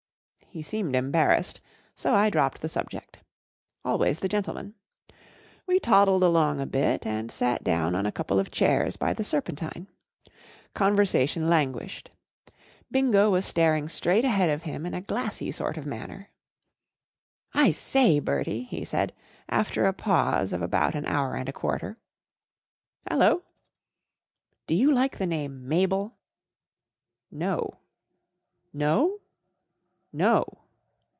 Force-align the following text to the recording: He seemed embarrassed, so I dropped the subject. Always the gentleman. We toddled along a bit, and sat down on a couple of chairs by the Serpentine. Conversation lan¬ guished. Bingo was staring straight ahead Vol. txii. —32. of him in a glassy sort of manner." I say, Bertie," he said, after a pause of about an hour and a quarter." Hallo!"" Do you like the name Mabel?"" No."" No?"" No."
He 0.53 0.61
seemed 0.61 0.97
embarrassed, 0.97 1.61
so 1.95 2.13
I 2.13 2.29
dropped 2.29 2.61
the 2.61 2.67
subject. 2.67 3.19
Always 3.85 4.19
the 4.19 4.27
gentleman. 4.27 4.73
We 5.65 5.79
toddled 5.79 6.23
along 6.23 6.59
a 6.59 6.65
bit, 6.65 7.07
and 7.07 7.31
sat 7.31 7.63
down 7.63 7.95
on 7.95 8.05
a 8.05 8.11
couple 8.11 8.37
of 8.37 8.51
chairs 8.51 8.97
by 8.97 9.13
the 9.13 9.23
Serpentine. 9.23 9.87
Conversation 10.73 11.43
lan¬ 11.43 11.71
guished. 11.71 12.07
Bingo 12.91 13.29
was 13.29 13.45
staring 13.45 13.87
straight 13.87 14.25
ahead 14.25 14.49
Vol. 14.49 14.57
txii. 14.57 14.59
—32. 14.59 14.71
of 14.71 14.75
him 14.75 14.85
in 14.87 14.93
a 14.93 14.99
glassy 15.01 15.51
sort 15.51 15.77
of 15.77 15.85
manner." 15.85 16.31
I 17.63 17.71
say, 17.71 18.19
Bertie," 18.19 18.63
he 18.63 18.83
said, 18.83 19.13
after 19.47 19.85
a 19.85 19.93
pause 19.93 20.51
of 20.51 20.61
about 20.61 20.95
an 20.95 21.05
hour 21.05 21.33
and 21.35 21.47
a 21.47 21.53
quarter." 21.53 21.95
Hallo!"" 23.09 23.43
Do 24.67 24.75
you 24.75 24.91
like 24.91 25.17
the 25.17 25.25
name 25.25 25.65
Mabel?"" 25.69 26.17
No."" 27.31 27.77
No?"" 28.73 29.19
No." 30.13 30.45